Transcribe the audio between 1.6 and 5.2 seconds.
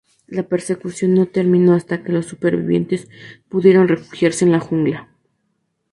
hasta que los supervivientes pudieron refugiarse en la jungla.